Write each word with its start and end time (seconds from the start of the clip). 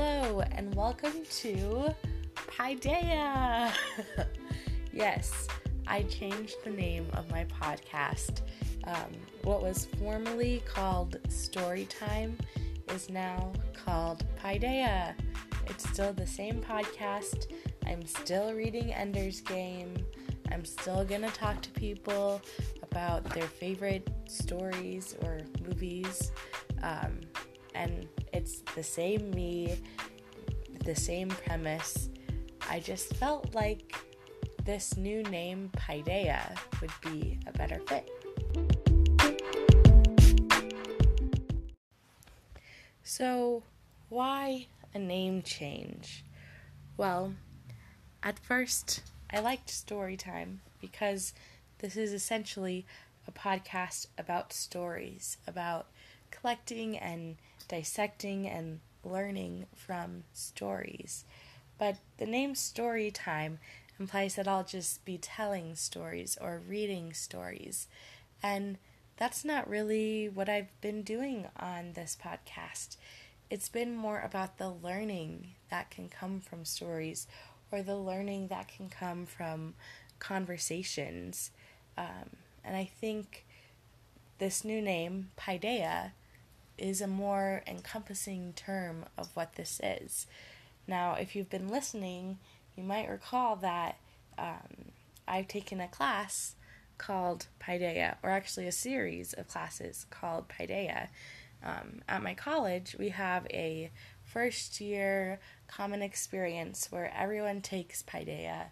Hello, 0.00 0.42
and 0.52 0.72
welcome 0.76 1.24
to 1.40 1.92
Paideia. 2.36 3.72
yes, 4.92 5.48
I 5.88 6.04
changed 6.04 6.54
the 6.62 6.70
name 6.70 7.08
of 7.14 7.28
my 7.32 7.44
podcast. 7.46 8.42
Um, 8.84 9.10
what 9.42 9.60
was 9.60 9.88
formerly 9.98 10.62
called 10.64 11.20
Storytime 11.26 12.38
is 12.94 13.10
now 13.10 13.52
called 13.72 14.22
Paideia. 14.40 15.16
It's 15.66 15.90
still 15.90 16.12
the 16.12 16.28
same 16.28 16.62
podcast. 16.62 17.48
I'm 17.84 18.06
still 18.06 18.52
reading 18.54 18.92
Ender's 18.94 19.40
Game. 19.40 19.96
I'm 20.52 20.64
still 20.64 21.04
gonna 21.04 21.32
talk 21.32 21.60
to 21.62 21.70
people 21.70 22.40
about 22.84 23.24
their 23.30 23.48
favorite 23.48 24.08
stories 24.26 25.16
or 25.24 25.40
movies. 25.66 26.30
Um, 26.84 27.18
and 27.74 28.06
it's 28.48 28.60
the 28.74 28.82
same 28.82 29.30
me, 29.32 29.78
the 30.84 30.94
same 30.94 31.28
premise. 31.28 32.08
I 32.70 32.80
just 32.80 33.14
felt 33.16 33.54
like 33.54 33.94
this 34.64 34.96
new 34.96 35.22
name, 35.24 35.70
Paideia, 35.76 36.56
would 36.80 36.90
be 37.02 37.38
a 37.46 37.52
better 37.52 37.78
fit. 37.86 38.08
So, 43.02 43.64
why 44.08 44.68
a 44.94 44.98
name 44.98 45.42
change? 45.42 46.24
Well, 46.96 47.34
at 48.22 48.38
first, 48.38 49.02
I 49.30 49.40
liked 49.40 49.68
Storytime 49.68 50.60
because 50.80 51.34
this 51.80 51.98
is 51.98 52.14
essentially 52.14 52.86
a 53.26 53.30
podcast 53.30 54.06
about 54.16 54.54
stories, 54.54 55.36
about 55.46 55.88
collecting 56.30 56.96
and 56.96 57.36
dissecting 57.68 58.46
and 58.46 58.80
learning 59.04 59.66
from 59.74 60.24
stories. 60.32 61.24
But 61.78 61.96
the 62.16 62.26
name 62.26 62.54
story 62.54 63.10
time 63.10 63.58
implies 63.98 64.34
that 64.34 64.48
I'll 64.48 64.64
just 64.64 65.04
be 65.04 65.18
telling 65.18 65.74
stories 65.76 66.36
or 66.40 66.60
reading 66.66 67.12
stories. 67.12 67.86
And 68.42 68.78
that's 69.16 69.44
not 69.44 69.68
really 69.68 70.28
what 70.28 70.48
I've 70.48 70.80
been 70.80 71.02
doing 71.02 71.46
on 71.56 71.92
this 71.92 72.16
podcast. 72.20 72.96
It's 73.50 73.68
been 73.68 73.96
more 73.96 74.20
about 74.20 74.58
the 74.58 74.70
learning 74.70 75.54
that 75.70 75.90
can 75.90 76.08
come 76.08 76.40
from 76.40 76.64
stories 76.64 77.26
or 77.72 77.82
the 77.82 77.96
learning 77.96 78.48
that 78.48 78.68
can 78.68 78.88
come 78.88 79.26
from 79.26 79.74
conversations. 80.18 81.50
Um, 81.96 82.36
and 82.64 82.76
I 82.76 82.84
think 83.00 83.44
this 84.38 84.64
new 84.64 84.80
name, 84.80 85.30
Paideia, 85.36 86.12
is 86.78 87.00
a 87.00 87.06
more 87.06 87.62
encompassing 87.66 88.52
term 88.54 89.04
of 89.16 89.28
what 89.34 89.54
this 89.56 89.80
is. 89.82 90.26
Now, 90.86 91.14
if 91.14 91.36
you've 91.36 91.50
been 91.50 91.68
listening, 91.68 92.38
you 92.76 92.82
might 92.82 93.10
recall 93.10 93.56
that 93.56 93.96
um, 94.38 94.92
I've 95.26 95.48
taken 95.48 95.80
a 95.80 95.88
class 95.88 96.54
called 96.96 97.46
Paideia, 97.60 98.16
or 98.22 98.30
actually 98.30 98.66
a 98.66 98.72
series 98.72 99.32
of 99.32 99.48
classes 99.48 100.06
called 100.10 100.48
Paideia. 100.48 101.08
Um, 101.62 102.02
at 102.08 102.22
my 102.22 102.34
college, 102.34 102.96
we 102.98 103.10
have 103.10 103.46
a 103.50 103.90
first 104.24 104.80
year 104.80 105.40
common 105.66 106.02
experience 106.02 106.88
where 106.90 107.12
everyone 107.16 107.60
takes 107.60 108.02
Paideia, 108.02 108.66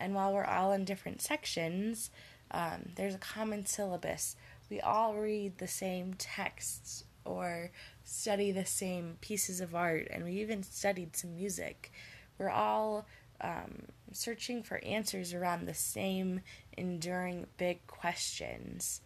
and 0.00 0.14
while 0.14 0.32
we're 0.32 0.44
all 0.44 0.72
in 0.72 0.84
different 0.84 1.20
sections, 1.20 2.10
um, 2.50 2.90
there's 2.96 3.14
a 3.14 3.18
common 3.18 3.66
syllabus. 3.66 4.36
We 4.70 4.80
all 4.80 5.14
read 5.14 5.58
the 5.58 5.68
same 5.68 6.14
texts 6.14 7.04
or 7.28 7.70
study 8.04 8.50
the 8.50 8.64
same 8.64 9.18
pieces 9.20 9.60
of 9.60 9.74
art, 9.74 10.08
and 10.10 10.24
we 10.24 10.32
even 10.32 10.62
studied 10.62 11.14
some 11.14 11.36
music. 11.36 11.92
We're 12.38 12.50
all 12.50 13.06
um, 13.40 13.82
searching 14.12 14.62
for 14.62 14.82
answers 14.84 15.34
around 15.34 15.66
the 15.66 15.74
same 15.74 16.40
enduring 16.76 17.46
big 17.58 17.86
questions. 17.86 19.02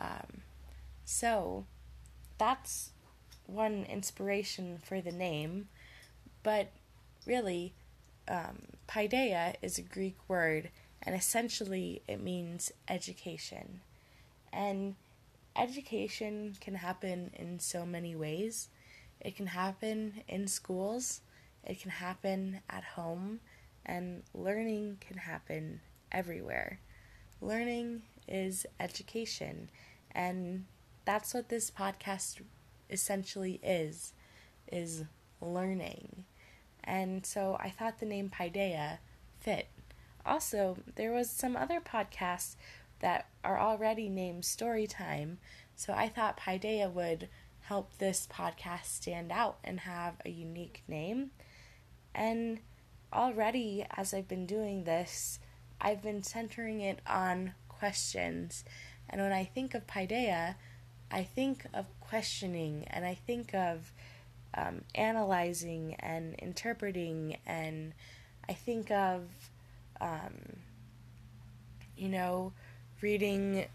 Um, 0.00 0.42
so 1.04 1.64
that's 2.38 2.90
one 3.46 3.86
inspiration 3.88 4.78
for 4.82 5.00
the 5.00 5.12
name, 5.12 5.68
but 6.42 6.70
really, 7.26 7.72
um, 8.28 8.58
paideia 8.88 9.54
is 9.62 9.78
a 9.78 9.82
Greek 9.82 10.16
word, 10.28 10.70
and 11.02 11.14
essentially 11.14 12.02
it 12.06 12.20
means 12.20 12.70
education. 12.88 13.80
And 14.52 14.96
education 15.56 16.56
can 16.60 16.74
happen 16.74 17.30
in 17.34 17.58
so 17.58 17.84
many 17.84 18.14
ways. 18.14 18.68
It 19.20 19.36
can 19.36 19.46
happen 19.46 20.22
in 20.28 20.48
schools, 20.48 21.20
it 21.64 21.80
can 21.80 21.90
happen 21.90 22.60
at 22.68 22.84
home, 22.84 23.40
and 23.86 24.22
learning 24.34 24.98
can 25.00 25.18
happen 25.18 25.80
everywhere. 26.10 26.80
Learning 27.40 28.02
is 28.26 28.66
education, 28.80 29.70
and 30.12 30.64
that's 31.04 31.34
what 31.34 31.48
this 31.48 31.70
podcast 31.70 32.40
essentially 32.90 33.60
is 33.62 34.12
is 34.70 35.04
learning. 35.40 36.24
And 36.84 37.24
so 37.24 37.56
I 37.60 37.70
thought 37.70 38.00
the 38.00 38.06
name 38.06 38.30
Paideia 38.30 38.98
fit. 39.40 39.68
Also, 40.24 40.78
there 40.94 41.12
was 41.12 41.28
some 41.30 41.56
other 41.56 41.80
podcasts 41.80 42.56
that 43.02 43.28
are 43.44 43.60
already 43.60 44.08
named 44.08 44.44
Storytime. 44.44 45.36
So 45.76 45.92
I 45.92 46.08
thought 46.08 46.40
Paideia 46.40 46.90
would 46.90 47.28
help 47.60 47.98
this 47.98 48.26
podcast 48.32 48.86
stand 48.86 49.30
out 49.30 49.58
and 49.62 49.80
have 49.80 50.14
a 50.24 50.30
unique 50.30 50.82
name. 50.88 51.30
And 52.14 52.60
already, 53.12 53.84
as 53.96 54.14
I've 54.14 54.28
been 54.28 54.46
doing 54.46 54.84
this, 54.84 55.38
I've 55.80 56.02
been 56.02 56.22
centering 56.22 56.80
it 56.80 57.00
on 57.06 57.52
questions. 57.68 58.64
And 59.10 59.20
when 59.20 59.32
I 59.32 59.44
think 59.44 59.74
of 59.74 59.86
Paideia, 59.86 60.54
I 61.10 61.22
think 61.22 61.66
of 61.74 61.86
questioning 62.00 62.86
and 62.88 63.04
I 63.04 63.14
think 63.14 63.54
of 63.54 63.92
um, 64.54 64.82
analyzing 64.94 65.96
and 65.98 66.34
interpreting, 66.34 67.38
and 67.46 67.94
I 68.48 68.52
think 68.52 68.90
of, 68.90 69.22
um, 70.00 70.56
you 71.96 72.08
know, 72.08 72.52
reading, 73.02 73.66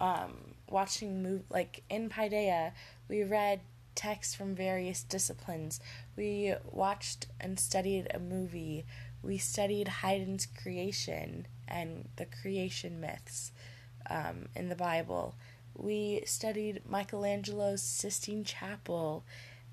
um, 0.00 0.54
watching 0.68 1.22
move 1.22 1.42
like 1.50 1.82
in 1.88 2.08
Paideia, 2.08 2.72
we 3.08 3.22
read 3.22 3.60
texts 3.94 4.34
from 4.34 4.54
various 4.54 5.02
disciplines. 5.02 5.80
We 6.16 6.54
watched 6.70 7.26
and 7.40 7.60
studied 7.60 8.08
a 8.12 8.18
movie. 8.18 8.84
We 9.22 9.38
studied 9.38 9.88
Haydn's 9.88 10.46
creation 10.46 11.46
and 11.68 12.08
the 12.16 12.26
creation 12.26 13.00
myths 13.00 13.52
um, 14.08 14.48
in 14.56 14.68
the 14.68 14.74
Bible. 14.74 15.34
We 15.76 16.22
studied 16.26 16.82
Michelangelo's 16.88 17.82
Sistine 17.82 18.44
Chapel, 18.44 19.24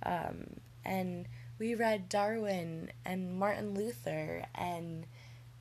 um, 0.03 0.59
and 0.85 1.27
we 1.57 1.75
read 1.75 2.07
Darwin 2.07 2.91
and 3.05 3.37
Martin 3.37 3.73
Luther 3.73 4.45
and 4.55 5.05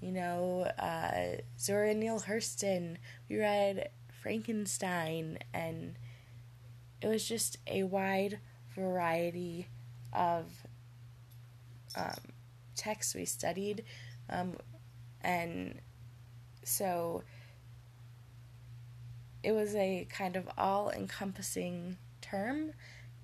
you 0.00 0.12
know, 0.12 0.70
uh, 0.78 1.40
Zora 1.58 1.94
Neale 1.94 2.20
Hurston. 2.20 2.96
We 3.28 3.38
read 3.38 3.90
Frankenstein, 4.22 5.38
and 5.52 5.96
it 7.00 7.08
was 7.08 7.26
just 7.26 7.58
a 7.66 7.82
wide 7.82 8.38
variety 8.74 9.66
of 10.12 10.46
um, 11.96 12.32
texts 12.76 13.14
we 13.14 13.24
studied. 13.24 13.84
Um, 14.30 14.56
and 15.20 15.80
so 16.64 17.22
it 19.42 19.52
was 19.52 19.74
a 19.74 20.06
kind 20.10 20.36
of 20.36 20.48
all 20.56 20.90
encompassing 20.90 21.96
term 22.20 22.72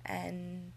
and 0.05 0.71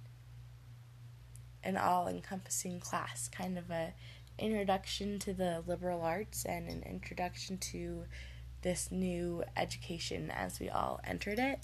an 1.64 1.76
all 1.76 2.08
encompassing 2.08 2.80
class, 2.80 3.28
kind 3.28 3.58
of 3.58 3.70
a 3.70 3.92
introduction 4.38 5.18
to 5.20 5.32
the 5.32 5.62
liberal 5.66 6.02
arts 6.02 6.44
and 6.44 6.68
an 6.68 6.82
introduction 6.84 7.58
to 7.58 8.04
this 8.62 8.90
new 8.90 9.44
education 9.56 10.30
as 10.30 10.60
we 10.60 10.68
all 10.68 11.00
entered 11.04 11.38
it. 11.38 11.60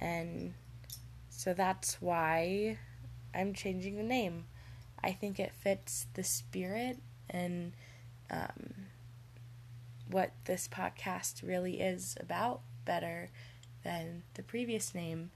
And 0.00 0.54
so 1.28 1.54
that's 1.54 2.00
why 2.00 2.78
I'm 3.34 3.54
changing 3.54 3.96
the 3.96 4.02
name. 4.02 4.44
I 5.02 5.12
think 5.12 5.38
it 5.38 5.52
fits 5.52 6.06
the 6.14 6.24
spirit 6.24 6.98
and 7.28 7.72
um, 8.30 8.86
what 10.10 10.32
this 10.44 10.68
podcast 10.68 11.46
really 11.46 11.80
is 11.80 12.16
about 12.20 12.60
better 12.84 13.30
than 13.82 14.22
the 14.34 14.42
previous 14.42 14.94
name. 14.94 15.30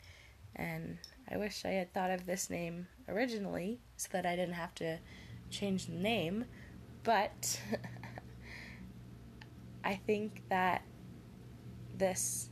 And 0.56 0.98
I 1.30 1.36
wish 1.36 1.64
I 1.64 1.70
had 1.70 1.92
thought 1.92 2.10
of 2.10 2.26
this 2.26 2.48
name 2.48 2.88
originally 3.08 3.80
so 3.96 4.08
that 4.12 4.26
I 4.26 4.36
didn't 4.36 4.54
have 4.54 4.74
to 4.76 4.98
change 5.50 5.86
the 5.86 5.92
name, 5.92 6.44
but 7.02 7.60
I 9.84 9.96
think 9.96 10.42
that 10.48 10.82
this 11.96 12.50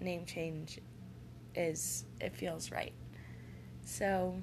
name 0.00 0.24
change 0.24 0.80
is, 1.54 2.04
it 2.20 2.34
feels 2.34 2.70
right. 2.70 2.92
So, 3.84 4.36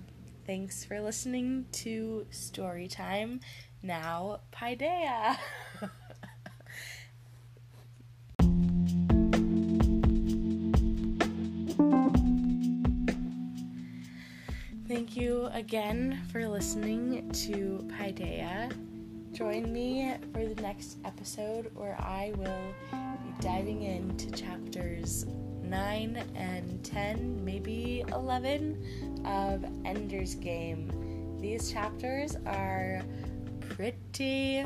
thanks 0.45 0.83
for 0.83 0.99
listening 1.01 1.65
to 1.73 2.25
Storytime. 2.31 3.41
Now, 3.81 4.41
Paideia! 4.51 5.37
Thank 15.09 15.21
you 15.21 15.49
again 15.53 16.21
for 16.31 16.47
listening 16.47 17.31
to 17.31 17.83
Paideia. 17.97 18.71
Join 19.33 19.73
me 19.73 20.13
for 20.31 20.45
the 20.45 20.61
next 20.61 20.99
episode 21.03 21.71
where 21.73 21.99
I 21.99 22.31
will 22.37 22.75
be 22.91 23.33
diving 23.41 23.81
into 23.81 24.29
chapters 24.29 25.25
9 25.63 26.15
and 26.35 26.83
10, 26.83 27.43
maybe 27.43 28.03
11 28.13 29.23
of 29.25 29.65
Ender's 29.83 30.35
Game. 30.35 31.39
These 31.41 31.71
chapters 31.71 32.37
are 32.45 33.01
pretty 33.61 34.63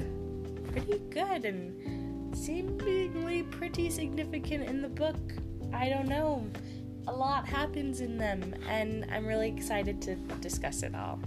pretty 0.73 0.99
good 1.09 1.45
and 1.45 2.37
seemingly 2.37 3.43
pretty 3.43 3.89
significant 3.89 4.65
in 4.65 4.81
the 4.81 4.89
book. 4.89 5.21
I 5.71 5.87
don't 5.87 6.09
know. 6.09 6.45
A 7.07 7.11
lot 7.11 7.47
happens 7.47 7.99
in 8.01 8.17
them 8.17 8.55
and 8.67 9.05
I'm 9.11 9.25
really 9.25 9.49
excited 9.49 10.01
to 10.03 10.15
discuss 10.41 10.83
it 10.83 10.95
all. 10.95 11.19